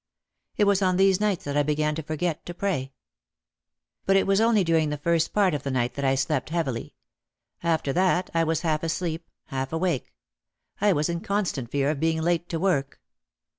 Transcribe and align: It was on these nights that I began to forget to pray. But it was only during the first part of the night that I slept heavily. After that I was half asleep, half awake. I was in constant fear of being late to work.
It 0.57 0.63
was 0.63 0.81
on 0.81 0.97
these 0.97 1.19
nights 1.19 1.43
that 1.43 1.55
I 1.55 1.61
began 1.61 1.93
to 1.93 2.01
forget 2.01 2.43
to 2.47 2.55
pray. 2.55 2.91
But 4.07 4.15
it 4.15 4.25
was 4.25 4.41
only 4.41 4.63
during 4.63 4.89
the 4.89 4.97
first 4.97 5.31
part 5.31 5.53
of 5.53 5.61
the 5.61 5.69
night 5.69 5.93
that 5.93 6.03
I 6.03 6.15
slept 6.15 6.49
heavily. 6.49 6.95
After 7.61 7.93
that 7.93 8.31
I 8.33 8.43
was 8.43 8.61
half 8.61 8.81
asleep, 8.81 9.29
half 9.49 9.71
awake. 9.71 10.11
I 10.79 10.91
was 10.91 11.07
in 11.07 11.21
constant 11.21 11.69
fear 11.69 11.91
of 11.91 11.99
being 11.99 12.19
late 12.19 12.49
to 12.49 12.59
work. 12.59 12.99